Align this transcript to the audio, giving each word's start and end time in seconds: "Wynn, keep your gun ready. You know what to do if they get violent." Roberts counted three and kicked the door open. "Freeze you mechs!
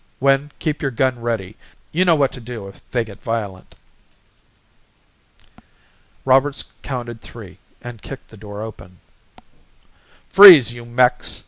"Wynn, 0.19 0.51
keep 0.57 0.81
your 0.81 0.89
gun 0.89 1.21
ready. 1.21 1.55
You 1.91 2.05
know 2.05 2.15
what 2.15 2.31
to 2.31 2.41
do 2.41 2.67
if 2.67 2.81
they 2.89 3.05
get 3.05 3.21
violent." 3.21 3.75
Roberts 6.25 6.63
counted 6.81 7.21
three 7.21 7.59
and 7.83 8.01
kicked 8.01 8.29
the 8.29 8.35
door 8.37 8.63
open. 8.63 8.97
"Freeze 10.27 10.73
you 10.73 10.85
mechs! 10.85 11.39